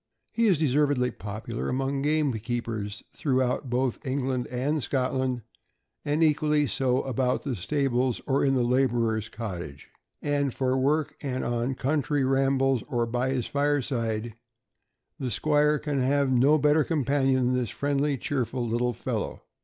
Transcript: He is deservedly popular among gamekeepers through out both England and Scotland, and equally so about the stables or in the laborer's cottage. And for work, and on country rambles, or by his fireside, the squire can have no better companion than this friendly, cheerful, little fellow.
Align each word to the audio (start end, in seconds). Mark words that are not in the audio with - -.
He 0.33 0.47
is 0.47 0.57
deservedly 0.57 1.11
popular 1.11 1.69
among 1.69 2.01
gamekeepers 2.01 3.03
through 3.13 3.43
out 3.43 3.69
both 3.69 4.03
England 4.03 4.47
and 4.47 4.81
Scotland, 4.81 5.43
and 6.03 6.23
equally 6.23 6.65
so 6.65 7.03
about 7.03 7.43
the 7.43 7.55
stables 7.55 8.19
or 8.25 8.43
in 8.43 8.55
the 8.55 8.63
laborer's 8.63 9.29
cottage. 9.29 9.89
And 10.19 10.51
for 10.55 10.75
work, 10.75 11.15
and 11.21 11.43
on 11.43 11.75
country 11.75 12.23
rambles, 12.23 12.81
or 12.87 13.05
by 13.05 13.29
his 13.29 13.45
fireside, 13.45 14.33
the 15.19 15.29
squire 15.29 15.77
can 15.77 16.01
have 16.01 16.31
no 16.33 16.57
better 16.57 16.83
companion 16.83 17.45
than 17.49 17.53
this 17.53 17.69
friendly, 17.69 18.17
cheerful, 18.17 18.67
little 18.67 18.93
fellow. 18.93 19.43